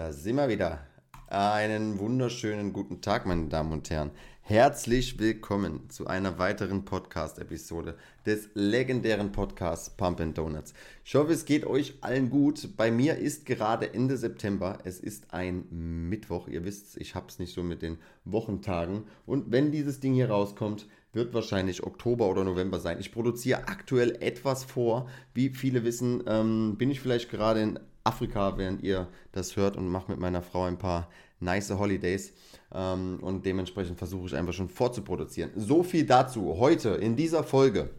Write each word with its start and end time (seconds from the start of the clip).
Da 0.00 0.14
sind 0.14 0.36
wir 0.36 0.48
wieder. 0.48 0.78
Einen 1.26 1.98
wunderschönen 1.98 2.72
guten 2.72 3.02
Tag, 3.02 3.26
meine 3.26 3.48
Damen 3.48 3.70
und 3.70 3.90
Herren. 3.90 4.12
Herzlich 4.40 5.18
willkommen 5.18 5.90
zu 5.90 6.06
einer 6.06 6.38
weiteren 6.38 6.86
Podcast-Episode 6.86 7.98
des 8.24 8.48
legendären 8.54 9.30
Podcasts 9.30 9.90
Pump 9.90 10.16
Donuts. 10.34 10.72
Ich 11.04 11.14
hoffe, 11.16 11.34
es 11.34 11.44
geht 11.44 11.66
euch 11.66 11.98
allen 12.00 12.30
gut. 12.30 12.78
Bei 12.78 12.90
mir 12.90 13.18
ist 13.18 13.44
gerade 13.44 13.92
Ende 13.92 14.16
September. 14.16 14.78
Es 14.84 15.00
ist 15.00 15.34
ein 15.34 15.66
Mittwoch. 16.08 16.48
Ihr 16.48 16.64
wisst, 16.64 16.96
ich 16.96 17.14
habe 17.14 17.26
es 17.28 17.38
nicht 17.38 17.52
so 17.52 17.62
mit 17.62 17.82
den 17.82 17.98
Wochentagen. 18.24 19.04
Und 19.26 19.52
wenn 19.52 19.70
dieses 19.70 20.00
Ding 20.00 20.14
hier 20.14 20.30
rauskommt, 20.30 20.86
wird 21.12 21.34
wahrscheinlich 21.34 21.82
Oktober 21.82 22.30
oder 22.30 22.42
November 22.44 22.80
sein. 22.80 23.00
Ich 23.00 23.12
produziere 23.12 23.68
aktuell 23.68 24.16
etwas 24.22 24.64
vor. 24.64 25.10
Wie 25.34 25.50
viele 25.50 25.84
wissen, 25.84 26.22
ähm, 26.26 26.76
bin 26.78 26.90
ich 26.90 27.00
vielleicht 27.00 27.30
gerade 27.30 27.60
in 27.60 27.78
Afrika, 28.04 28.56
während 28.56 28.82
ihr 28.82 29.08
das 29.32 29.56
hört 29.56 29.76
und 29.76 29.88
mache 29.88 30.10
mit 30.10 30.20
meiner 30.20 30.42
Frau 30.42 30.64
ein 30.64 30.78
paar 30.78 31.08
nice 31.40 31.70
Holidays. 31.70 32.32
Ähm, 32.72 33.18
und 33.20 33.44
dementsprechend 33.44 33.98
versuche 33.98 34.26
ich 34.26 34.36
einfach 34.36 34.52
schon 34.52 34.68
vorzuproduzieren. 34.68 35.50
So 35.56 35.82
viel 35.82 36.04
dazu. 36.06 36.56
Heute 36.58 36.90
in 36.90 37.16
dieser 37.16 37.44
Folge 37.44 37.90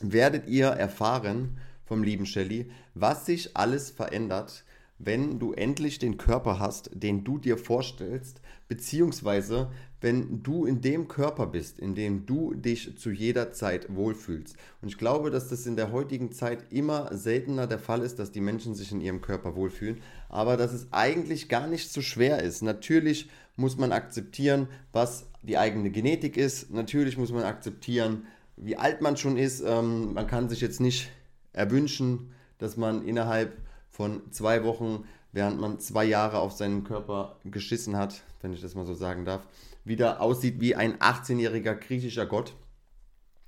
werdet 0.00 0.48
ihr 0.48 0.68
erfahren 0.68 1.58
vom 1.84 2.02
lieben 2.02 2.26
Shelly, 2.26 2.70
was 2.94 3.26
sich 3.26 3.56
alles 3.56 3.90
verändert, 3.90 4.64
wenn 4.98 5.38
du 5.38 5.52
endlich 5.52 5.98
den 5.98 6.16
Körper 6.16 6.58
hast, 6.58 6.90
den 6.92 7.24
du 7.24 7.38
dir 7.38 7.56
vorstellst, 7.56 8.40
beziehungsweise 8.66 9.70
wenn 10.00 10.42
du 10.42 10.64
in 10.64 10.80
dem 10.80 11.08
Körper 11.08 11.46
bist, 11.46 11.78
in 11.78 11.94
dem 11.94 12.26
du 12.26 12.54
dich 12.54 12.96
zu 12.98 13.10
jeder 13.10 13.52
Zeit 13.52 13.94
wohlfühlst. 13.94 14.56
Und 14.80 14.88
ich 14.88 14.98
glaube, 14.98 15.30
dass 15.30 15.48
das 15.48 15.66
in 15.66 15.76
der 15.76 15.92
heutigen 15.92 16.32
Zeit 16.32 16.72
immer 16.72 17.16
seltener 17.16 17.66
der 17.66 17.78
Fall 17.78 18.02
ist, 18.02 18.18
dass 18.18 18.30
die 18.30 18.40
Menschen 18.40 18.74
sich 18.74 18.92
in 18.92 19.00
ihrem 19.00 19.20
Körper 19.20 19.56
wohlfühlen, 19.56 20.00
aber 20.28 20.56
dass 20.56 20.72
es 20.72 20.88
eigentlich 20.92 21.48
gar 21.48 21.66
nicht 21.66 21.90
so 21.90 22.00
schwer 22.00 22.42
ist. 22.42 22.62
Natürlich 22.62 23.28
muss 23.56 23.76
man 23.76 23.92
akzeptieren, 23.92 24.68
was 24.92 25.26
die 25.42 25.58
eigene 25.58 25.90
Genetik 25.90 26.36
ist. 26.36 26.70
Natürlich 26.70 27.16
muss 27.16 27.32
man 27.32 27.42
akzeptieren, 27.42 28.26
wie 28.56 28.76
alt 28.76 29.00
man 29.00 29.16
schon 29.16 29.36
ist. 29.36 29.62
Ähm, 29.64 30.14
man 30.14 30.26
kann 30.26 30.48
sich 30.48 30.60
jetzt 30.60 30.80
nicht 30.80 31.10
erwünschen, 31.52 32.32
dass 32.58 32.76
man 32.76 33.02
innerhalb 33.02 33.56
von 33.90 34.30
zwei 34.30 34.64
Wochen, 34.64 35.04
während 35.32 35.60
man 35.60 35.80
zwei 35.80 36.04
Jahre 36.04 36.38
auf 36.38 36.52
seinen 36.52 36.84
Körper 36.84 37.36
geschissen 37.44 37.96
hat, 37.96 38.22
wenn 38.40 38.52
ich 38.52 38.60
das 38.60 38.74
mal 38.74 38.86
so 38.86 38.94
sagen 38.94 39.24
darf, 39.24 39.42
wieder 39.84 40.20
aussieht 40.20 40.60
wie 40.60 40.74
ein 40.74 40.98
18-jähriger 40.98 41.74
griechischer 41.74 42.26
Gott. 42.26 42.54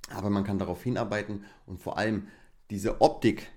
Aber 0.09 0.29
man 0.29 0.43
kann 0.43 0.59
darauf 0.59 0.83
hinarbeiten 0.83 1.45
und 1.65 1.81
vor 1.81 1.97
allem 1.97 2.27
diese 2.69 3.01
Optik, 3.01 3.49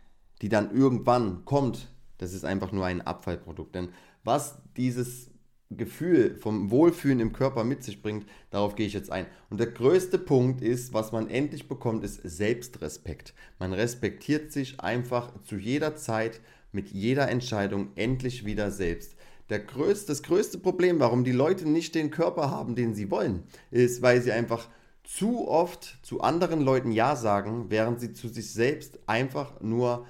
die 0.43 0.49
dann 0.49 0.75
irgendwann 0.75 1.45
kommt, 1.45 1.89
das 2.19 2.33
ist 2.33 2.45
einfach 2.45 2.73
nur 2.73 2.87
ein 2.87 3.03
Abfallprodukt. 3.03 3.75
Denn 3.75 3.89
was 4.23 4.59
dieses 4.77 5.31
Gefühl 5.71 6.37
vom 6.37 6.71
Wohlfühlen 6.71 7.21
im 7.21 7.33
Körper 7.33 7.65
mit 7.65 7.83
sich 7.83 8.03
bringt, 8.03 8.27
darauf 8.51 8.75
gehe 8.75 8.87
ich 8.87 8.93
jetzt 8.93 9.11
ein. 9.11 9.27
Und 9.51 9.59
der 9.59 9.69
größte 9.69 10.19
Punkt 10.19 10.61
ist, 10.61 10.93
was 10.93 11.13
man 11.13 11.29
endlich 11.29 11.69
bekommt, 11.69 12.05
ist 12.05 12.21
Selbstrespekt. 12.23 13.35
Man 13.59 13.73
respektiert 13.73 14.53
sich 14.53 14.81
einfach 14.81 15.33
zu 15.43 15.57
jeder 15.57 15.97
Zeit, 15.97 16.41
mit 16.75 16.91
jeder 16.91 17.29
Entscheidung 17.29 17.89
endlich 17.95 18.45
wieder 18.45 18.71
selbst. 18.71 19.17
Größte, 19.49 20.09
das 20.09 20.23
größte 20.23 20.59
Problem, 20.59 20.99
warum 21.01 21.23
die 21.23 21.33
Leute 21.33 21.69
nicht 21.69 21.95
den 21.95 22.11
Körper 22.11 22.51
haben, 22.51 22.75
den 22.75 22.95
sie 22.95 23.11
wollen, 23.11 23.45
ist, 23.71 24.03
weil 24.03 24.21
sie 24.21 24.33
einfach 24.33 24.69
zu 25.05 25.47
oft 25.47 25.99
zu 26.03 26.23
anderen 26.23 26.61
Leuten 26.61 26.91
Ja 26.91 27.15
sagen, 27.15 27.67
während 27.69 28.01
sie 28.01 28.13
zu 28.13 28.29
sich 28.29 28.51
selbst 28.51 28.99
einfach 29.07 29.61
nur 29.61 30.07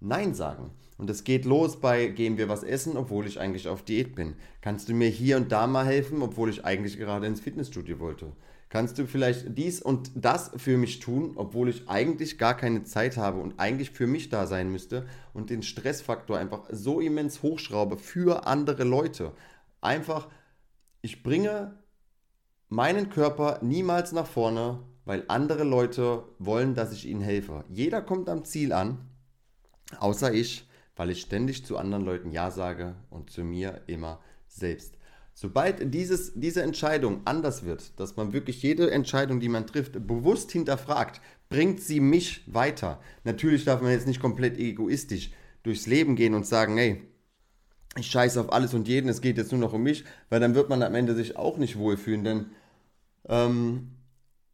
Nein 0.00 0.34
sagen. 0.34 0.70
Und 0.96 1.10
es 1.10 1.22
geht 1.22 1.44
los 1.44 1.80
bei, 1.80 2.06
gehen 2.08 2.38
wir 2.38 2.48
was 2.48 2.64
essen, 2.64 2.96
obwohl 2.96 3.26
ich 3.26 3.38
eigentlich 3.38 3.68
auf 3.68 3.82
Diät 3.82 4.16
bin. 4.16 4.34
Kannst 4.62 4.88
du 4.88 4.94
mir 4.94 5.08
hier 5.08 5.36
und 5.36 5.52
da 5.52 5.66
mal 5.66 5.86
helfen, 5.86 6.22
obwohl 6.22 6.50
ich 6.50 6.64
eigentlich 6.64 6.98
gerade 6.98 7.26
ins 7.26 7.40
Fitnessstudio 7.40 8.00
wollte? 8.00 8.32
Kannst 8.68 8.98
du 8.98 9.06
vielleicht 9.06 9.56
dies 9.56 9.80
und 9.80 10.10
das 10.14 10.50
für 10.56 10.76
mich 10.76 10.98
tun, 10.98 11.32
obwohl 11.36 11.70
ich 11.70 11.88
eigentlich 11.88 12.36
gar 12.36 12.54
keine 12.54 12.84
Zeit 12.84 13.16
habe 13.16 13.40
und 13.40 13.58
eigentlich 13.58 13.92
für 13.92 14.06
mich 14.06 14.28
da 14.28 14.46
sein 14.46 14.70
müsste 14.70 15.06
und 15.32 15.48
den 15.48 15.62
Stressfaktor 15.62 16.38
einfach 16.38 16.64
so 16.70 17.00
immens 17.00 17.42
hochschraube 17.42 17.96
für 17.96 18.46
andere 18.46 18.84
Leute? 18.84 19.32
Einfach, 19.80 20.28
ich 21.00 21.22
bringe 21.22 21.78
meinen 22.68 23.08
Körper 23.08 23.60
niemals 23.62 24.12
nach 24.12 24.26
vorne, 24.26 24.80
weil 25.06 25.24
andere 25.28 25.64
Leute 25.64 26.24
wollen, 26.38 26.74
dass 26.74 26.92
ich 26.92 27.06
ihnen 27.06 27.22
helfe. 27.22 27.64
Jeder 27.70 28.02
kommt 28.02 28.28
am 28.28 28.44
Ziel 28.44 28.74
an, 28.74 29.08
außer 29.98 30.34
ich, 30.34 30.68
weil 30.94 31.08
ich 31.08 31.22
ständig 31.22 31.64
zu 31.64 31.78
anderen 31.78 32.04
Leuten 32.04 32.32
Ja 32.32 32.50
sage 32.50 32.96
und 33.08 33.30
zu 33.30 33.44
mir 33.44 33.80
immer 33.86 34.20
selbst. 34.46 34.97
Sobald 35.40 35.94
dieses, 35.94 36.32
diese 36.34 36.62
Entscheidung 36.62 37.20
anders 37.24 37.64
wird, 37.64 37.92
dass 38.00 38.16
man 38.16 38.32
wirklich 38.32 38.60
jede 38.60 38.90
Entscheidung, 38.90 39.38
die 39.38 39.48
man 39.48 39.68
trifft, 39.68 40.04
bewusst 40.04 40.50
hinterfragt, 40.50 41.20
bringt 41.48 41.80
sie 41.80 42.00
mich 42.00 42.42
weiter. 42.52 42.98
Natürlich 43.22 43.64
darf 43.64 43.80
man 43.80 43.92
jetzt 43.92 44.08
nicht 44.08 44.20
komplett 44.20 44.58
egoistisch 44.58 45.30
durchs 45.62 45.86
Leben 45.86 46.16
gehen 46.16 46.34
und 46.34 46.44
sagen, 46.44 46.76
hey, 46.76 47.04
ich 47.96 48.08
scheiße 48.08 48.40
auf 48.40 48.52
alles 48.52 48.74
und 48.74 48.88
jeden, 48.88 49.08
es 49.08 49.20
geht 49.20 49.36
jetzt 49.36 49.52
nur 49.52 49.60
noch 49.60 49.74
um 49.74 49.84
mich, 49.84 50.02
weil 50.28 50.40
dann 50.40 50.56
wird 50.56 50.70
man 50.70 50.82
am 50.82 50.96
Ende 50.96 51.14
sich 51.14 51.36
auch 51.36 51.56
nicht 51.56 51.78
wohlfühlen, 51.78 52.24
denn 52.24 52.46
ähm, 53.28 53.92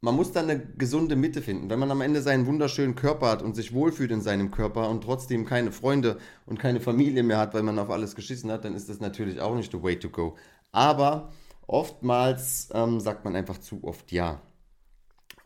man 0.01 0.15
muss 0.15 0.31
dann 0.31 0.47
eine 0.47 0.59
gesunde 0.59 1.15
Mitte 1.15 1.41
finden. 1.41 1.67
Wenn 1.71 1.79
man 1.79 1.89
am 1.89 2.01
Ende 2.01 2.21
seinen 2.21 2.45
wunderschönen 2.45 2.93
Körper 2.93 3.29
hat 3.29 3.41
und 3.41 3.55
sich 3.55 3.73
wohlfühlt 3.73 4.11
in 4.11 4.21
seinem 4.21 4.51
Körper 4.51 4.87
und 4.91 5.03
trotzdem 5.03 5.45
keine 5.45 5.71
Freunde 5.71 6.19
und 6.45 6.59
keine 6.59 6.79
Familie 6.79 7.23
mehr 7.23 7.39
hat, 7.39 7.55
weil 7.55 7.63
man 7.63 7.79
auf 7.79 7.89
alles 7.89 8.15
geschissen 8.15 8.51
hat, 8.51 8.65
dann 8.65 8.75
ist 8.75 8.87
das 8.87 8.99
natürlich 8.99 9.41
auch 9.41 9.55
nicht 9.55 9.71
the 9.71 9.81
way 9.81 9.97
to 9.97 10.09
go. 10.09 10.35
Aber 10.75 11.31
oftmals 11.67 12.67
ähm, 12.73 12.99
sagt 12.99 13.23
man 13.23 13.33
einfach 13.33 13.59
zu 13.59 13.85
oft 13.85 14.11
ja. 14.11 14.41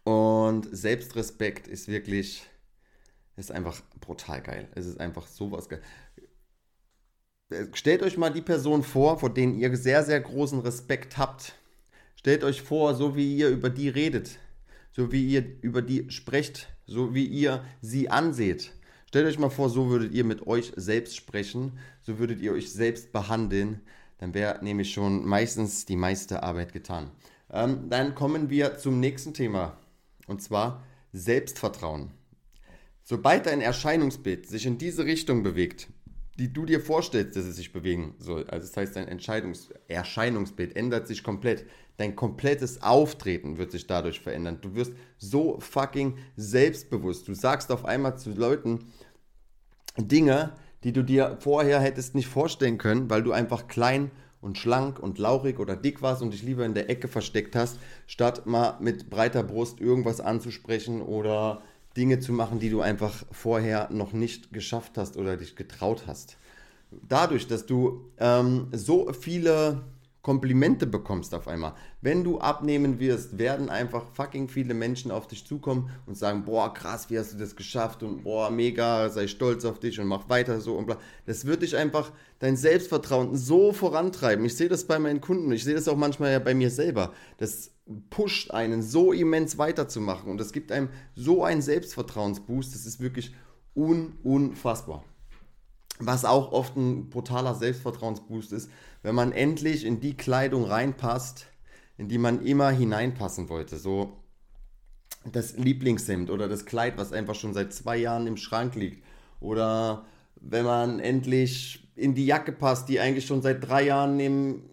Und 0.04 0.68
Selbstrespekt 0.72 1.68
ist 1.68 1.88
wirklich, 1.88 2.44
ist 3.38 3.52
einfach 3.52 3.80
brutal 4.00 4.42
geil. 4.42 4.68
Es 4.74 4.88
ist 4.88 5.00
einfach 5.00 5.28
sowas 5.28 5.70
geil. 5.70 5.84
Stellt 7.74 8.02
euch 8.02 8.18
mal 8.18 8.34
die 8.34 8.42
Person 8.42 8.82
vor, 8.82 9.20
vor 9.20 9.32
denen 9.32 9.60
ihr 9.60 9.76
sehr, 9.78 10.04
sehr 10.04 10.20
großen 10.20 10.62
Respekt 10.62 11.20
habt. 11.20 11.54
Stellt 12.16 12.44
euch 12.44 12.64
vor, 12.64 12.96
so 12.96 13.16
wie 13.16 13.38
ihr 13.38 13.50
über 13.50 13.70
die 13.70 13.90
redet, 13.90 14.40
so 14.92 15.12
wie 15.12 15.28
ihr 15.28 15.46
über 15.62 15.84
die 15.84 16.10
sprecht, 16.10 16.70
so 16.88 17.14
wie 17.14 17.26
ihr 17.26 17.64
sie 17.82 18.10
anseht. 18.10 18.72
Stellt 19.08 19.28
euch 19.28 19.38
mal 19.38 19.50
vor, 19.52 19.70
so 19.70 19.90
würdet 19.90 20.12
ihr 20.12 20.24
mit 20.24 20.48
euch 20.48 20.72
selbst 20.76 21.16
sprechen, 21.16 21.78
so 22.02 22.18
würdet 22.18 22.42
ihr 22.42 22.52
euch 22.52 22.72
selbst 22.72 23.12
behandeln, 23.12 23.82
dann 24.19 24.34
wäre 24.34 24.63
nämlich 24.63 24.94
schon 24.94 25.25
meistens 25.25 25.85
die 25.85 25.96
meiste 25.96 26.44
Arbeit 26.44 26.74
getan. 26.74 27.12
Ähm, 27.52 27.90
dann 27.90 28.16
kommen 28.16 28.50
wir 28.50 28.78
zum 28.78 29.00
nächsten 29.00 29.34
Thema 29.34 29.78
und 30.28 30.41
zwar 30.41 30.84
Selbstvertrauen. 31.12 32.12
Sobald 33.03 33.47
dein 33.47 33.62
Erscheinungsbild 33.62 34.47
sich 34.47 34.68
in 34.68 34.78
diese 34.78 35.06
Richtung 35.06 35.41
bewegt, 35.41 35.88
die 36.38 36.53
du 36.53 36.66
dir 36.66 36.80
vorstellst, 36.80 37.35
dass 37.35 37.46
es 37.46 37.56
sich 37.56 37.74
bewegen 37.74 38.13
soll, 38.19 38.46
also 38.50 38.68
das 38.68 38.78
heißt, 38.78 38.96
dein 38.96 39.07
Entscheidungs 39.07 39.69
Erscheinungsbild 39.88 40.75
ändert 40.75 41.07
sich 41.07 41.24
komplett. 41.24 41.66
Dein 41.97 42.16
komplettes 42.16 42.81
Auftreten 42.81 43.57
wird 43.57 43.72
sich 43.72 43.88
dadurch 43.88 44.22
verändern. 44.22 44.59
Du 44.62 44.74
wirst 44.75 44.94
so 45.18 45.59
fucking 45.59 46.18
selbstbewusst. 46.38 47.28
Du 47.28 47.34
sagst 47.34 47.72
auf 47.72 47.84
einmal 47.84 48.18
zu 48.18 48.30
Leuten 48.30 48.91
Dinge, 49.97 50.53
die 50.84 50.94
du 50.94 51.04
dir 51.04 51.38
vorher 51.40 51.80
hättest 51.80 52.16
nicht 52.16 52.28
vorstellen 52.28 52.78
können, 52.78 53.10
weil 53.10 53.24
du 53.24 53.32
einfach 53.32 53.68
klein 53.68 54.12
und 54.42 54.58
schlank 54.58 55.00
und 55.00 55.18
lauchig 55.18 55.60
oder 55.60 55.76
dick 55.76 56.02
warst 56.02 56.22
und 56.22 56.32
dich 56.32 56.44
lieber 56.44 56.66
in 56.66 56.74
der 56.74 56.90
Ecke 56.90 57.08
versteckt 57.08 57.56
hast, 57.56 57.78
statt 58.08 58.46
mal 58.46 58.78
mit 58.80 59.10
breiter 59.10 59.44
Brust 59.44 59.82
irgendwas 59.82 60.22
anzusprechen 60.22 61.02
oder 61.02 61.62
Dinge 61.98 62.20
zu 62.20 62.32
machen, 62.32 62.60
die 62.60 62.70
du 62.70 62.82
einfach 62.82 63.26
vorher 63.32 63.90
noch 63.92 64.14
nicht 64.14 64.54
geschafft 64.54 64.98
hast 64.98 65.18
oder 65.18 65.36
dich 65.36 65.56
getraut 65.56 66.04
hast. 66.08 66.38
Dadurch, 67.08 67.48
dass 67.48 67.66
du 67.66 68.06
ähm, 68.18 68.68
so 68.72 69.12
viele 69.14 69.82
Komplimente 70.21 70.86
bekommst 70.86 71.33
auf 71.33 71.48
einmal. 71.48 71.74
Wenn 72.01 72.25
du 72.25 72.39
abnehmen 72.39 73.00
wirst, 73.00 73.38
werden 73.38 73.69
einfach 73.69 74.04
fucking 74.13 74.50
viele 74.50 74.74
Menschen 74.74 75.12
auf 75.12 75.27
dich 75.27 75.48
zukommen 75.48 75.89
und 76.06 76.18
sagen, 76.18 76.44
boah, 76.44 76.74
krass, 76.74 77.10
wie 77.10 77.18
hast 77.18 77.33
du 77.33 77.38
das 77.38 77.56
geschafft 77.56 78.04
und 78.04 78.24
boah, 78.24 78.50
mega, 78.50 79.10
sei 79.10 79.27
stolz 79.27 79.63
auf 79.63 79.80
dich 79.80 79.98
und 80.00 80.07
mach 80.07 80.27
weiter 80.27 80.60
so 80.60 80.75
und 80.75 80.88
bla. 80.88 80.98
Das 81.25 81.45
wird 81.45 81.62
dich 81.62 81.77
einfach 81.77 82.12
dein 82.39 82.57
Selbstvertrauen 82.57 83.38
so 83.38 83.71
vorantreiben. 83.71 84.44
Ich 84.44 84.57
sehe 84.57 84.68
das 84.68 84.86
bei 84.86 85.00
meinen 85.00 85.21
Kunden, 85.21 85.51
ich 85.54 85.63
sehe 85.63 85.75
das 85.75 85.88
auch 85.88 85.95
manchmal 85.95 86.33
ja 86.33 86.39
bei 86.39 86.54
mir 86.54 86.69
selber. 86.69 87.13
Das 87.38 87.72
pusht 88.10 88.51
einen 88.51 88.83
so 88.83 89.13
immens 89.13 89.57
weiterzumachen 89.57 90.30
und 90.30 90.38
das 90.38 90.51
gibt 90.51 90.74
einem 90.74 90.89
so 91.15 91.45
einen 91.45 91.62
Selbstvertrauensboost, 91.62 92.75
das 92.75 92.86
ist 92.86 93.00
wirklich 93.00 93.33
un 93.74 94.18
unfassbar. 94.24 95.06
Was 96.00 96.25
auch 96.25 96.51
oft 96.51 96.75
ein 96.78 97.10
brutaler 97.10 97.56
Selbstvertrauensboost 97.56 98.54
ist, 98.54 98.69
wenn 99.04 99.16
man 99.16 99.31
endlich 99.31 99.86
in 99.86 100.00
die 100.00 100.16
Kleidung 100.16 100.63
reinpasst, 100.63 101.48
in 101.98 102.07
die 102.07 102.18
man 102.18 102.46
immer 102.46 102.69
hineinpassen 102.69 103.50
wollte. 103.50 103.78
So 103.78 104.18
das 105.25 105.57
Lieblingshemd 105.57 106.30
oder 106.30 106.48
das 106.48 106.66
Kleid, 106.66 106.98
was 106.98 107.12
einfach 107.12 107.36
schon 107.36 107.54
seit 107.54 107.74
zwei 107.74 107.98
Jahren 107.98 108.28
im 108.28 108.38
Schrank 108.38 108.75
liegt. 108.75 109.04
Oder 109.40 110.06
wenn 110.36 110.66
man 110.66 111.00
endlich 111.00 111.88
in 111.96 112.16
die 112.16 112.25
Jacke 112.25 112.51
passt, 112.51 112.88
die 112.90 113.00
eigentlich 113.00 113.25
schon 113.25 113.42
seit 113.42 113.68
drei 113.68 113.84
Jahren 113.84 114.16
neben, 114.16 114.63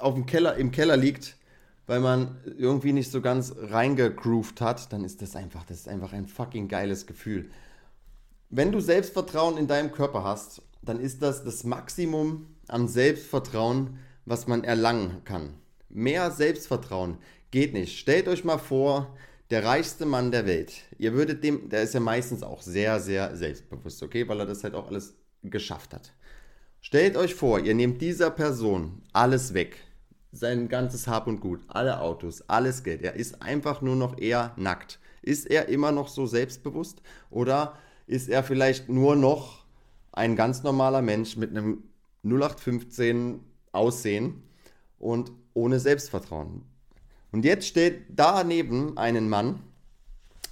auf 0.00 0.14
dem 0.14 0.26
Keller, 0.26 0.56
im 0.56 0.70
Keller 0.70 0.96
liegt, 0.96 1.36
weil 1.86 2.00
man 2.00 2.36
irgendwie 2.44 2.92
nicht 2.92 3.10
so 3.10 3.20
ganz 3.20 3.54
reingegroovt 3.58 4.60
hat, 4.60 4.92
dann 4.92 5.04
ist 5.04 5.22
das 5.22 5.34
einfach, 5.34 5.64
das 5.64 5.78
ist 5.78 5.88
einfach 5.88 6.12
ein 6.12 6.26
fucking 6.26 6.68
geiles 6.68 7.06
Gefühl. 7.06 7.50
Wenn 8.52 8.72
du 8.72 8.80
Selbstvertrauen 8.80 9.56
in 9.56 9.68
deinem 9.68 9.92
Körper 9.92 10.24
hast, 10.24 10.62
dann 10.82 10.98
ist 10.98 11.22
das 11.22 11.44
das 11.44 11.62
Maximum 11.62 12.48
an 12.66 12.88
Selbstvertrauen, 12.88 14.00
was 14.24 14.48
man 14.48 14.64
erlangen 14.64 15.22
kann. 15.24 15.54
Mehr 15.88 16.32
Selbstvertrauen 16.32 17.18
geht 17.52 17.74
nicht. 17.74 17.96
Stellt 17.96 18.26
euch 18.26 18.42
mal 18.42 18.58
vor, 18.58 19.16
der 19.50 19.64
reichste 19.64 20.04
Mann 20.04 20.32
der 20.32 20.46
Welt. 20.46 20.72
Ihr 20.98 21.12
würdet 21.12 21.44
dem, 21.44 21.68
der 21.68 21.82
ist 21.82 21.94
ja 21.94 22.00
meistens 22.00 22.42
auch 22.42 22.60
sehr, 22.60 22.98
sehr 22.98 23.36
selbstbewusst, 23.36 24.02
okay, 24.02 24.26
weil 24.26 24.40
er 24.40 24.46
das 24.46 24.64
halt 24.64 24.74
auch 24.74 24.88
alles 24.88 25.14
geschafft 25.44 25.94
hat. 25.94 26.12
Stellt 26.80 27.16
euch 27.16 27.36
vor, 27.36 27.60
ihr 27.60 27.76
nehmt 27.76 28.02
dieser 28.02 28.30
Person 28.32 29.00
alles 29.12 29.54
weg. 29.54 29.76
Sein 30.32 30.68
ganzes 30.68 31.06
Hab 31.06 31.28
und 31.28 31.40
Gut, 31.40 31.60
alle 31.68 32.00
Autos, 32.00 32.42
alles 32.48 32.82
Geld. 32.82 33.02
Er 33.02 33.14
ist 33.14 33.42
einfach 33.42 33.80
nur 33.80 33.94
noch 33.94 34.18
eher 34.18 34.54
nackt. 34.56 34.98
Ist 35.22 35.48
er 35.48 35.68
immer 35.68 35.92
noch 35.92 36.08
so 36.08 36.26
selbstbewusst 36.26 37.00
oder 37.30 37.78
ist 38.10 38.28
er 38.28 38.42
vielleicht 38.42 38.88
nur 38.88 39.14
noch 39.14 39.64
ein 40.10 40.34
ganz 40.34 40.64
normaler 40.64 41.00
Mensch 41.00 41.36
mit 41.36 41.50
einem 41.50 41.84
0815 42.24 43.40
Aussehen 43.70 44.42
und 44.98 45.30
ohne 45.54 45.78
Selbstvertrauen? 45.78 46.62
Und 47.30 47.44
jetzt 47.44 47.68
steht 47.68 48.06
daneben 48.08 48.98
einen 48.98 49.28
Mann, 49.28 49.60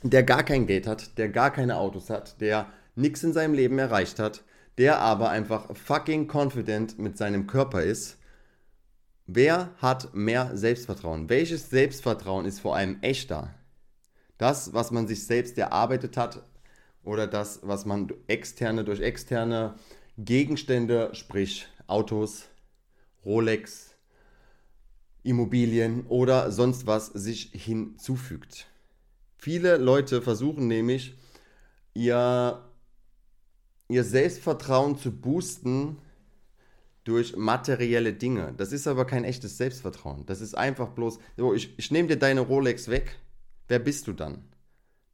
der 0.05 0.22
gar 0.22 0.44
kein 0.44 0.69
Geld 0.69 0.87
hat, 0.87 1.19
der 1.19 1.28
gar 1.31 1.50
keine 1.50 1.78
Autos 1.78 2.10
hat, 2.10 2.40
der 2.40 2.72
nichts 2.94 3.25
in 3.25 3.32
seinem 3.32 3.55
Leben 3.55 3.76
erreicht 3.81 4.20
hat, 4.20 4.44
der 4.78 5.00
aber 5.00 5.31
einfach 5.31 5.75
fucking 5.75 6.28
confident 6.32 7.00
mit 7.00 7.19
seinem 7.19 7.49
Körper 7.49 7.82
ist. 7.82 8.19
Wer 9.26 9.70
hat 9.78 10.14
mehr 10.14 10.56
Selbstvertrauen? 10.56 11.28
Welches 11.28 11.70
Selbstvertrauen 11.70 12.46
ist 12.46 12.60
vor 12.60 12.76
allem 12.76 12.99
echter? 13.02 13.52
Das, 14.38 14.72
was 14.72 14.93
man 14.93 15.08
sich 15.08 15.26
selbst 15.26 15.58
erarbeitet 15.58 16.16
hat 16.16 16.48
oder 17.08 17.26
das, 17.26 17.60
was 17.62 17.87
man 17.87 18.12
externe 18.26 18.84
durch 18.84 19.00
externe 19.00 19.76
Gegenstände, 20.19 21.08
sprich 21.14 21.66
Autos, 21.87 22.44
Rolex, 23.25 23.94
Immobilien 25.22 26.06
oder 26.08 26.52
sonst 26.52 26.87
was 26.87 27.06
sich 27.06 27.50
hinzufügt. 27.55 28.66
Viele 29.38 29.78
Leute 29.78 30.20
versuchen 30.20 30.69
nämlich, 30.69 31.16
ihr, 31.94 32.62
ihr 33.88 34.05
Selbstvertrauen 34.05 34.99
zu 34.99 35.10
boosten 35.10 35.96
durch 37.05 37.37
materielle 37.37 38.12
Dinge. 38.12 38.52
Das 38.58 38.70
ist 38.70 38.87
aber 38.87 39.06
kein 39.06 39.25
echtes 39.25 39.56
Selbstvertrauen. 39.56 40.26
Das 40.26 40.43
ist 40.43 40.55
einfach 40.55 40.90
bloß, 40.90 41.20
so, 41.38 41.55
ich, 41.55 41.72
ich 41.78 41.90
nehme 41.90 42.08
dir 42.08 42.19
deine 42.19 42.43
Rolex 42.43 42.88
weg. 42.88 43.19
Wer 43.66 43.78
bist 43.78 44.08
du 44.08 44.12
dann? 44.12 44.44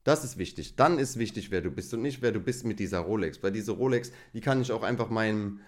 Das 0.04 0.22
ist 0.22 0.38
wichtig. 0.38 0.76
Dann 0.76 0.98
ist 0.98 1.18
wichtig, 1.18 1.50
wer 1.50 1.62
du 1.62 1.70
bist 1.70 1.92
und 1.94 2.02
nicht, 2.02 2.22
wer 2.22 2.32
du 2.32 2.40
bist 2.40 2.64
mit 2.64 2.78
dieser 2.78 3.00
Rolex. 3.00 3.42
Weil 3.42 3.52
diese 3.52 3.72
Rolex, 3.72 4.12
die 4.34 4.40
kann 4.40 4.60
ich 4.60 4.70
auch 4.70 4.82
einfach 4.82 5.08
meinem, 5.10 5.60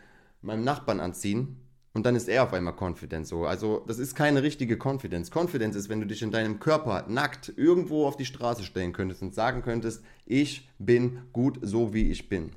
meinem 0.43 0.63
Nachbarn 0.63 1.01
anziehen 1.01 1.57
und 1.97 2.05
dann 2.05 2.15
ist 2.15 2.29
er 2.29 2.43
auf 2.43 2.53
einmal 2.53 2.75
confident 2.79 3.27
so. 3.27 3.47
Also 3.47 3.83
das 3.87 3.99
ist 3.99 4.15
keine 4.15 4.43
richtige 4.43 4.77
Confidence. 4.77 5.31
Confidence 5.35 5.75
ist, 5.77 5.89
wenn 5.89 6.01
du 6.01 6.07
dich 6.07 6.21
in 6.21 6.31
deinem 6.31 6.61
Körper 6.61 7.07
nackt 7.09 7.55
irgendwo 7.57 8.07
auf 8.07 8.19
die 8.19 8.27
Straße 8.27 8.65
stellen 8.65 8.93
könntest 8.93 9.23
und 9.23 9.35
sagen 9.35 9.63
könntest, 9.63 10.05
ich 10.27 10.69
bin 10.79 11.23
gut 11.33 11.59
so 11.63 11.95
wie 11.95 12.11
ich 12.11 12.29
bin. 12.29 12.53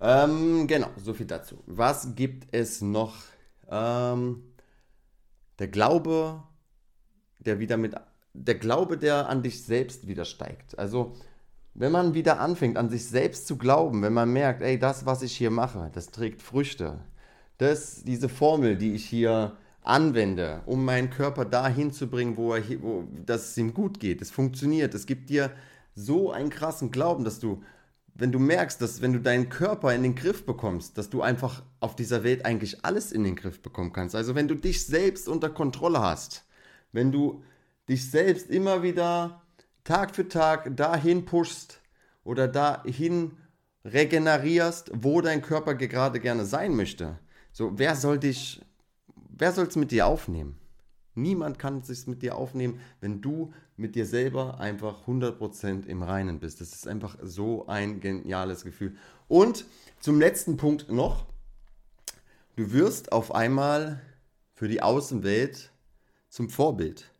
Ähm, 0.00 0.66
genau, 0.66 0.88
so 0.96 1.14
viel 1.14 1.26
dazu. 1.26 1.62
Was 1.66 2.16
gibt 2.16 2.52
es 2.52 2.80
noch? 2.80 3.14
Ähm, 3.70 4.42
der 5.60 5.68
Glaube, 5.68 6.42
der 7.38 7.60
wieder 7.60 7.76
mit, 7.76 7.94
der 8.34 8.54
Glaube, 8.54 8.96
der 8.98 9.28
an 9.28 9.42
dich 9.42 9.64
selbst 9.64 10.06
wieder 10.06 10.24
steigt. 10.24 10.78
Also 10.78 11.12
wenn 11.74 11.92
man 11.92 12.14
wieder 12.14 12.40
anfängt, 12.40 12.76
an 12.76 12.90
sich 12.90 13.06
selbst 13.06 13.46
zu 13.46 13.56
glauben, 13.56 14.02
wenn 14.02 14.12
man 14.12 14.32
merkt, 14.32 14.62
ey, 14.62 14.78
das, 14.78 15.06
was 15.06 15.22
ich 15.22 15.36
hier 15.36 15.50
mache, 15.50 15.90
das 15.94 16.10
trägt 16.10 16.42
Früchte, 16.42 17.00
dass 17.58 18.04
diese 18.04 18.28
Formel, 18.28 18.76
die 18.76 18.94
ich 18.94 19.04
hier 19.04 19.56
anwende, 19.82 20.62
um 20.66 20.84
meinen 20.84 21.10
Körper 21.10 21.44
dahin 21.44 21.92
zu 21.92 22.08
bringen, 22.08 22.36
wo, 22.36 22.54
er, 22.54 22.62
wo 22.82 23.04
dass 23.24 23.50
es 23.50 23.58
ihm 23.58 23.74
gut 23.74 24.00
geht. 24.00 24.22
Es 24.22 24.30
funktioniert. 24.30 24.94
Es 24.94 25.06
gibt 25.06 25.28
dir 25.30 25.50
so 25.94 26.30
einen 26.30 26.50
krassen 26.50 26.90
Glauben, 26.90 27.24
dass 27.24 27.40
du, 27.40 27.62
wenn 28.14 28.32
du 28.32 28.38
merkst, 28.38 28.80
dass 28.80 29.00
wenn 29.00 29.12
du 29.12 29.20
deinen 29.20 29.48
Körper 29.48 29.94
in 29.94 30.02
den 30.02 30.14
Griff 30.14 30.46
bekommst, 30.46 30.98
dass 30.98 31.10
du 31.10 31.22
einfach 31.22 31.62
auf 31.80 31.96
dieser 31.96 32.22
Welt 32.22 32.44
eigentlich 32.44 32.84
alles 32.84 33.12
in 33.12 33.24
den 33.24 33.36
Griff 33.36 33.60
bekommen 33.60 33.92
kannst. 33.92 34.14
Also 34.14 34.34
wenn 34.34 34.48
du 34.48 34.54
dich 34.54 34.86
selbst 34.86 35.28
unter 35.28 35.50
Kontrolle 35.50 36.00
hast, 36.00 36.44
wenn 36.92 37.10
du 37.10 37.42
dich 37.88 38.10
selbst 38.10 38.50
immer 38.50 38.82
wieder 38.82 39.42
Tag 39.84 40.14
für 40.14 40.28
Tag 40.28 40.76
dahin 40.76 41.24
pushst 41.24 41.80
oder 42.24 42.48
dahin 42.48 43.32
regenerierst, 43.84 44.92
wo 44.94 45.20
dein 45.20 45.42
Körper 45.42 45.74
gerade 45.74 46.20
gerne 46.20 46.44
sein 46.44 46.76
möchte, 46.76 47.18
so, 47.52 47.78
wer 47.78 47.96
soll 47.96 48.18
dich, 48.18 48.62
wer 49.14 49.52
soll 49.52 49.66
es 49.66 49.76
mit 49.76 49.90
dir 49.90 50.06
aufnehmen? 50.06 50.58
Niemand 51.14 51.58
kann 51.58 51.82
es 51.86 52.06
mit 52.06 52.22
dir 52.22 52.36
aufnehmen, 52.36 52.80
wenn 53.00 53.20
du 53.20 53.52
mit 53.76 53.94
dir 53.94 54.06
selber 54.06 54.58
einfach 54.60 55.06
100% 55.06 55.84
im 55.86 56.02
Reinen 56.02 56.38
bist. 56.38 56.62
Das 56.62 56.72
ist 56.72 56.88
einfach 56.88 57.18
so 57.22 57.66
ein 57.66 58.00
geniales 58.00 58.64
Gefühl. 58.64 58.96
Und 59.28 59.66
zum 60.00 60.18
letzten 60.18 60.56
Punkt 60.56 60.90
noch, 60.90 61.26
du 62.56 62.72
wirst 62.72 63.12
auf 63.12 63.34
einmal 63.34 64.00
für 64.54 64.68
die 64.68 64.80
Außenwelt 64.80 65.70
zum 66.30 66.48
Vorbild. 66.48 67.11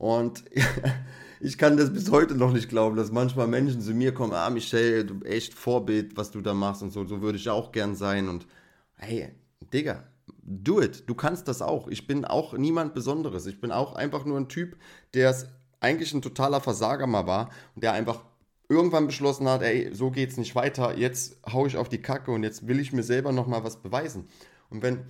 Und 0.00 0.44
ich 1.40 1.58
kann 1.58 1.76
das 1.76 1.92
bis 1.92 2.10
heute 2.10 2.34
noch 2.34 2.54
nicht 2.54 2.70
glauben, 2.70 2.96
dass 2.96 3.12
manchmal 3.12 3.46
Menschen 3.46 3.82
zu 3.82 3.92
mir 3.92 4.14
kommen, 4.14 4.32
ah 4.32 4.48
Michelle, 4.48 5.04
du 5.04 5.20
echt 5.26 5.52
Vorbild, 5.52 6.16
was 6.16 6.30
du 6.30 6.40
da 6.40 6.54
machst 6.54 6.82
und 6.82 6.90
so, 6.90 7.04
so 7.04 7.20
würde 7.20 7.36
ich 7.36 7.50
auch 7.50 7.70
gern 7.70 7.94
sein. 7.94 8.30
Und 8.30 8.46
hey, 8.94 9.28
Digga, 9.74 10.04
do 10.42 10.80
it. 10.80 11.04
Du 11.06 11.14
kannst 11.14 11.48
das 11.48 11.60
auch. 11.60 11.86
Ich 11.88 12.06
bin 12.06 12.24
auch 12.24 12.54
niemand 12.54 12.94
Besonderes. 12.94 13.44
Ich 13.44 13.60
bin 13.60 13.70
auch 13.70 13.94
einfach 13.94 14.24
nur 14.24 14.40
ein 14.40 14.48
Typ, 14.48 14.76
der 15.12 15.36
eigentlich 15.80 16.14
ein 16.14 16.22
totaler 16.22 16.62
Versager 16.62 17.06
mal 17.06 17.26
war 17.26 17.50
und 17.74 17.84
der 17.84 17.92
einfach 17.92 18.24
irgendwann 18.70 19.06
beschlossen 19.06 19.46
hat, 19.50 19.60
ey, 19.60 19.90
so 19.92 20.10
geht's 20.10 20.38
nicht 20.38 20.54
weiter. 20.54 20.96
Jetzt 20.96 21.36
hau 21.52 21.66
ich 21.66 21.76
auf 21.76 21.90
die 21.90 22.00
Kacke 22.00 22.30
und 22.30 22.42
jetzt 22.42 22.66
will 22.66 22.80
ich 22.80 22.94
mir 22.94 23.02
selber 23.02 23.32
noch 23.32 23.46
mal 23.46 23.64
was 23.64 23.82
beweisen. 23.82 24.28
Und 24.70 24.82
wenn 24.82 25.04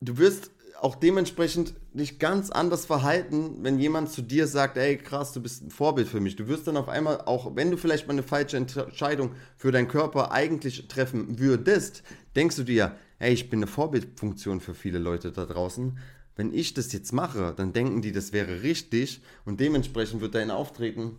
du 0.00 0.18
wirst 0.18 0.50
auch 0.80 0.94
dementsprechend 0.94 1.74
dich 1.92 2.18
ganz 2.18 2.50
anders 2.50 2.86
verhalten, 2.86 3.56
wenn 3.62 3.78
jemand 3.78 4.10
zu 4.10 4.22
dir 4.22 4.46
sagt, 4.46 4.76
ey 4.76 4.96
krass, 4.96 5.32
du 5.32 5.42
bist 5.42 5.62
ein 5.62 5.70
Vorbild 5.70 6.08
für 6.08 6.20
mich. 6.20 6.36
Du 6.36 6.46
wirst 6.46 6.66
dann 6.68 6.76
auf 6.76 6.88
einmal, 6.88 7.22
auch 7.22 7.56
wenn 7.56 7.70
du 7.70 7.76
vielleicht 7.76 8.06
mal 8.06 8.12
eine 8.12 8.22
falsche 8.22 8.56
Entscheidung 8.56 9.32
für 9.56 9.72
deinen 9.72 9.88
Körper 9.88 10.30
eigentlich 10.30 10.86
treffen 10.86 11.38
würdest, 11.38 12.04
denkst 12.36 12.56
du 12.56 12.62
dir, 12.62 12.96
ey, 13.18 13.32
ich 13.32 13.50
bin 13.50 13.58
eine 13.58 13.66
Vorbildfunktion 13.66 14.60
für 14.60 14.74
viele 14.74 14.98
Leute 14.98 15.32
da 15.32 15.46
draußen. 15.46 15.98
Wenn 16.36 16.54
ich 16.54 16.74
das 16.74 16.92
jetzt 16.92 17.12
mache, 17.12 17.52
dann 17.56 17.72
denken 17.72 18.00
die, 18.00 18.12
das 18.12 18.32
wäre 18.32 18.62
richtig 18.62 19.22
und 19.44 19.58
dementsprechend 19.58 20.20
wird 20.20 20.36
dein 20.36 20.52
Auftreten 20.52 21.16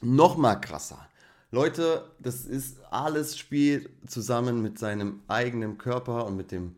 noch 0.00 0.36
mal 0.36 0.54
krasser. 0.56 1.08
Leute, 1.50 2.04
das 2.20 2.44
ist 2.44 2.78
alles 2.90 3.36
spielt 3.36 3.90
zusammen 4.06 4.62
mit 4.62 4.78
seinem 4.78 5.22
eigenen 5.26 5.78
Körper 5.78 6.26
und 6.26 6.36
mit 6.36 6.52
dem 6.52 6.76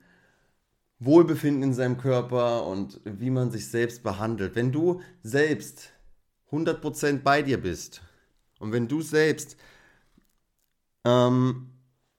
Wohlbefinden 1.01 1.63
in 1.63 1.75
seinem 1.75 1.99
Körper 1.99 2.67
und 2.67 3.01
wie 3.05 3.31
man 3.31 3.51
sich 3.51 3.69
selbst 3.69 4.03
behandelt. 4.03 4.57
Wenn 4.57 4.73
du 4.73 5.01
selbst 5.23 5.93
100% 6.51 7.23
bei 7.23 7.43
dir 7.43 7.61
bist 7.61 8.03
und 8.59 8.73
wenn 8.73 8.89
du 8.89 9.01
selbst 9.01 9.57
ähm, 11.05 11.69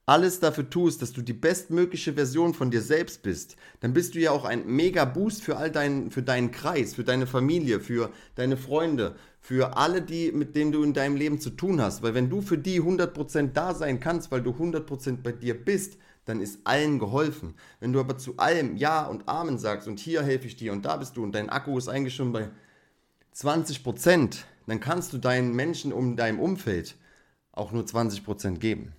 alles 0.09 0.39
dafür 0.39 0.67
tust, 0.67 1.03
dass 1.03 1.11
du 1.13 1.21
die 1.21 1.33
bestmögliche 1.33 2.13
Version 2.13 2.55
von 2.55 2.71
dir 2.71 2.81
selbst 2.81 3.21
bist, 3.21 3.57
dann 3.79 3.93
bist 3.93 4.15
du 4.15 4.19
ja 4.19 4.31
auch 4.31 4.43
ein 4.43 4.65
mega 4.65 5.05
Boost 5.05 5.43
für 5.43 5.57
all 5.57 5.69
deinen, 5.69 6.09
für 6.09 6.23
deinen 6.23 6.49
Kreis, 6.49 6.95
für 6.95 7.03
deine 7.03 7.27
Familie, 7.27 7.79
für 7.79 8.11
deine 8.33 8.57
Freunde, 8.57 9.15
für 9.39 9.77
alle, 9.77 10.01
die, 10.01 10.31
mit 10.31 10.55
denen 10.55 10.71
du 10.71 10.83
in 10.83 10.93
deinem 10.93 11.15
Leben 11.15 11.39
zu 11.39 11.51
tun 11.51 11.79
hast. 11.79 12.01
Weil 12.01 12.15
wenn 12.15 12.29
du 12.29 12.41
für 12.41 12.57
die 12.57 12.81
100% 12.81 13.51
da 13.53 13.75
sein 13.75 13.99
kannst, 13.99 14.31
weil 14.31 14.41
du 14.41 14.51
100% 14.51 15.17
bei 15.21 15.31
dir 15.31 15.53
bist, 15.53 15.97
dann 16.29 16.41
ist 16.41 16.59
allen 16.63 16.99
geholfen. 16.99 17.55
Wenn 17.79 17.91
du 17.91 17.99
aber 17.99 18.17
zu 18.17 18.37
allem 18.37 18.77
Ja 18.77 19.05
und 19.05 19.27
Amen 19.27 19.57
sagst 19.57 19.87
und 19.87 19.99
hier 19.99 20.21
helfe 20.21 20.47
ich 20.47 20.55
dir 20.55 20.71
und 20.71 20.85
da 20.85 20.95
bist 20.97 21.17
du 21.17 21.23
und 21.23 21.33
dein 21.33 21.49
Akku 21.49 21.77
ist 21.77 21.89
eigentlich 21.89 22.15
schon 22.15 22.31
bei 22.31 22.49
20 23.31 23.83
Prozent, 23.83 24.45
dann 24.67 24.79
kannst 24.79 25.11
du 25.11 25.17
deinen 25.17 25.55
Menschen 25.55 25.91
um 25.91 26.15
deinem 26.15 26.39
Umfeld 26.39 26.95
auch 27.51 27.71
nur 27.71 27.85
20 27.85 28.23
Prozent 28.23 28.61
geben. 28.61 28.93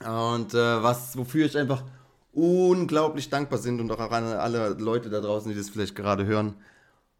Und 0.00 0.54
äh, 0.54 0.82
was, 0.82 1.16
wofür 1.16 1.46
ich 1.46 1.56
einfach 1.56 1.84
unglaublich 2.32 3.28
dankbar 3.30 3.58
bin 3.60 3.80
und 3.80 3.90
auch 3.90 3.98
an 3.98 4.24
alle 4.24 4.70
Leute 4.74 5.10
da 5.10 5.20
draußen, 5.20 5.50
die 5.50 5.56
das 5.56 5.70
vielleicht 5.70 5.96
gerade 5.96 6.26
hören, 6.26 6.54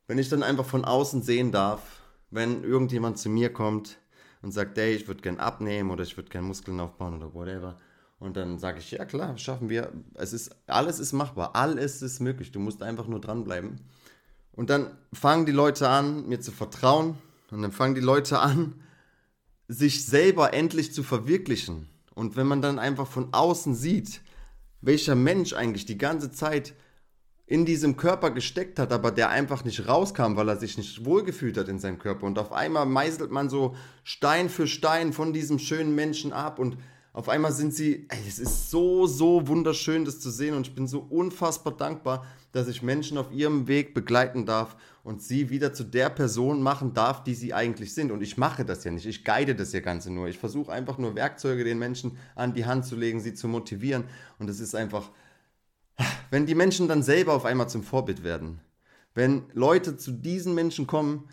wenn 0.07 0.19
ich 0.19 0.28
dann 0.28 0.42
einfach 0.42 0.66
von 0.66 0.85
außen 0.85 1.23
sehen 1.23 1.52
darf, 1.52 1.80
wenn 2.30 2.64
irgendjemand 2.64 3.19
zu 3.19 3.28
mir 3.28 3.52
kommt 3.52 3.99
und 4.42 4.52
sagt, 4.52 4.78
ey, 4.78 4.95
ich 4.95 5.09
würde 5.09 5.23
gern 5.23 5.38
abnehmen 5.38 5.90
oder 5.90 6.02
ich 6.02 6.16
würde 6.16 6.30
gern 6.30 6.45
Muskeln 6.45 6.80
aufbauen 6.80 7.16
oder 7.16 7.35
whatever. 7.35 7.76
Und 8.21 8.37
dann 8.37 8.59
sage 8.59 8.79
ich, 8.79 8.91
ja 8.91 9.05
klar, 9.07 9.37
schaffen 9.39 9.71
wir. 9.71 9.93
Es 10.15 10.35
ist, 10.35 10.55
alles 10.67 11.00
ist 11.00 11.12
machbar, 11.12 11.57
alles 11.57 12.03
ist 12.03 12.21
möglich. 12.21 12.53
Du 12.53 12.61
musst 12.61 12.83
einfach 12.83 13.07
nur 13.07 13.21
dranbleiben. 13.21 13.81
Und 14.53 14.69
dann 14.69 14.91
fangen 15.12 15.47
die 15.47 15.53
Leute 15.53 15.89
an, 15.89 16.29
mir 16.29 16.39
zu 16.39 16.53
vertrauen. 16.53 17.17
Und 17.50 17.62
dann 17.62 17.73
fangen 17.73 17.95
die 17.95 18.03
Leute 18.03 18.39
an, 18.39 18.75
sich 19.69 20.05
selber 20.05 20.53
endlich 20.53 20.93
zu 20.93 21.03
verwirklichen. 21.03 21.89
Und 22.15 22.37
wenn 22.37 22.47
man 22.47 22.61
dann 22.61 22.79
einfach 22.79 23.07
von 23.07 23.33
außen 23.33 23.75
sieht, 23.75 24.21
welcher 24.83 25.15
Mensch 25.15 25.55
eigentlich 25.55 25.87
die 25.87 25.99
ganze 25.99 26.31
Zeit 26.31 26.75
in 27.47 27.65
diesem 27.65 27.97
Körper 27.97 28.31
gesteckt 28.31 28.79
hat, 28.79 28.93
aber 28.93 29.11
der 29.11 29.31
einfach 29.31 29.65
nicht 29.65 29.89
rauskam, 29.89 30.37
weil 30.37 30.49
er 30.49 30.57
sich 30.57 30.77
nicht 30.77 31.07
wohlgefühlt 31.07 31.57
hat 31.57 31.69
in 31.69 31.79
seinem 31.79 31.99
Körper. 31.99 32.27
Und 32.27 32.39
auf 32.39 32.53
einmal 32.53 32.85
meißelt 32.85 33.31
man 33.31 33.49
so 33.49 33.75
Stein 34.05 34.50
für 34.50 34.67
Stein 34.67 35.15
von 35.15 35.33
diesem 35.33 35.59
schönen 35.59 35.95
Menschen 35.95 36.35
ab 36.35 36.59
und 36.59 36.77
auf 37.12 37.29
einmal 37.29 37.50
sind 37.50 37.75
sie, 37.75 38.07
ey, 38.09 38.19
es 38.26 38.38
ist 38.38 38.71
so, 38.71 39.07
so 39.07 39.49
wunderschön, 39.49 40.05
das 40.05 40.21
zu 40.21 40.31
sehen 40.31 40.55
und 40.55 40.69
ich 40.69 40.75
bin 40.76 40.87
so 40.87 41.00
unfassbar 41.00 41.76
dankbar, 41.76 42.25
dass 42.52 42.69
ich 42.69 42.83
Menschen 42.83 43.19
auf 43.19 43.33
ihrem 43.33 43.67
Weg 43.67 43.95
begleiten 43.95 44.47
darf 44.47 44.76
und 45.02 45.21
sie 45.21 45.50
wieder 45.50 45.73
zu 45.73 45.83
der 45.83 46.09
Person 46.09 46.62
machen 46.62 46.95
darf, 46.95 47.25
die 47.25 47.35
sie 47.35 47.52
eigentlich 47.52 47.95
sind. 47.95 48.12
Und 48.12 48.23
ich 48.23 48.37
mache 48.37 48.64
das 48.64 48.85
ja 48.85 48.93
nicht, 48.93 49.07
ich 49.07 49.25
guide 49.25 49.57
das 49.57 49.73
ja 49.73 49.81
Ganze 49.81 50.12
nur. 50.12 50.29
Ich 50.29 50.38
versuche 50.38 50.71
einfach 50.71 50.99
nur 50.99 51.17
Werkzeuge 51.17 51.64
den 51.64 51.81
Menschen 51.81 52.17
an 52.37 52.55
die 52.55 52.64
Hand 52.64 52.87
zu 52.87 52.95
legen, 52.95 53.21
sie 53.21 53.35
zu 53.35 53.49
motivieren 53.49 54.05
und 54.38 54.49
es 54.49 54.61
ist 54.61 54.76
einfach, 54.76 55.11
wenn 56.31 56.47
die 56.47 56.55
Menschen 56.55 56.87
dann 56.87 57.02
selber 57.02 57.35
auf 57.35 57.45
einmal 57.45 57.69
zum 57.69 57.83
Vorbild 57.83 58.23
werden, 58.23 58.61
wenn 59.14 59.43
Leute 59.52 59.97
zu 59.97 60.12
diesen 60.12 60.55
Menschen 60.55 60.87
kommen 60.87 61.29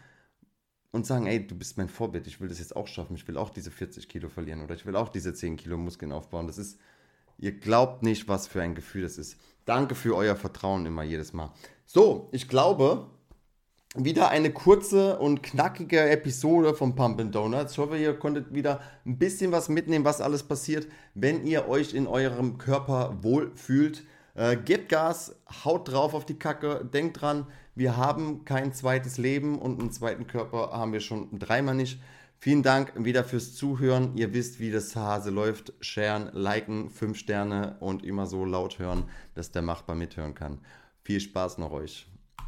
und 0.91 1.05
sagen, 1.05 1.27
ey, 1.27 1.45
du 1.45 1.55
bist 1.55 1.77
mein 1.77 1.89
Vorbild, 1.89 2.27
ich 2.27 2.39
will 2.39 2.47
das 2.47 2.59
jetzt 2.59 2.75
auch 2.75 2.87
schaffen, 2.87 3.15
ich 3.15 3.27
will 3.27 3.37
auch 3.37 3.49
diese 3.49 3.71
40 3.71 4.07
Kilo 4.09 4.29
verlieren 4.29 4.63
oder 4.63 4.75
ich 4.75 4.85
will 4.85 4.95
auch 4.95 5.09
diese 5.09 5.33
10 5.33 5.57
Kilo 5.57 5.77
Muskeln 5.77 6.11
aufbauen. 6.11 6.47
Das 6.47 6.57
ist, 6.57 6.79
ihr 7.37 7.51
glaubt 7.51 8.03
nicht, 8.03 8.27
was 8.27 8.47
für 8.47 8.61
ein 8.61 8.75
Gefühl 8.75 9.03
das 9.03 9.17
ist. 9.17 9.37
Danke 9.65 9.95
für 9.95 10.15
euer 10.15 10.35
Vertrauen 10.35 10.85
immer 10.85 11.03
jedes 11.03 11.33
Mal. 11.33 11.53
So, 11.85 12.29
ich 12.31 12.47
glaube, 12.47 13.09
wieder 13.95 14.29
eine 14.29 14.51
kurze 14.51 15.17
und 15.19 15.43
knackige 15.43 16.09
Episode 16.09 16.73
von 16.73 16.95
Pumpin' 16.95 17.31
Donuts. 17.31 17.73
Ich 17.73 17.77
hoffe, 17.77 17.97
ihr 17.97 18.13
konntet 18.13 18.53
wieder 18.53 18.81
ein 19.05 19.17
bisschen 19.17 19.51
was 19.51 19.69
mitnehmen, 19.69 20.05
was 20.05 20.21
alles 20.21 20.43
passiert, 20.43 20.87
wenn 21.15 21.45
ihr 21.45 21.67
euch 21.67 21.93
in 21.93 22.07
eurem 22.07 22.57
Körper 22.57 23.17
wohlfühlt. 23.21 24.03
Äh, 24.37 24.55
gebt 24.55 24.89
Gas, 24.89 25.35
haut 25.65 25.91
drauf 25.91 26.13
auf 26.13 26.23
die 26.23 26.37
Kacke, 26.37 26.85
denkt 26.85 27.21
dran, 27.21 27.47
wir 27.73 27.97
haben 27.97 28.45
kein 28.45 28.71
zweites 28.71 29.17
Leben 29.17 29.57
und 29.57 29.79
einen 29.79 29.91
zweiten 29.91 30.27
Körper 30.27 30.69
haben 30.71 30.93
wir 30.93 30.99
schon 30.99 31.39
dreimal 31.39 31.73
nicht. 31.73 31.99
Vielen 32.39 32.61
Dank 32.61 32.93
wieder 32.95 33.23
fürs 33.23 33.55
Zuhören. 33.55 34.15
Ihr 34.15 34.33
wisst, 34.33 34.59
wie 34.59 34.69
das 34.71 34.95
Hase 34.95 35.31
läuft. 35.31 35.73
Sharen, 35.81 36.29
liken, 36.33 36.91
5 36.91 37.17
Sterne 37.17 37.77
und 37.79 38.05
immer 38.05 38.27
so 38.27 38.45
laut 38.45 38.77
hören, 38.77 39.05
dass 39.33 39.51
der 39.51 39.63
Machbar 39.63 39.95
mithören 39.95 40.35
kann. 40.35 40.59
Viel 41.01 41.19
Spaß 41.19 41.57
noch 41.57 41.71
euch. 41.71 42.07